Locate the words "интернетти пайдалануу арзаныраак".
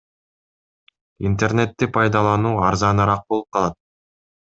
1.29-3.23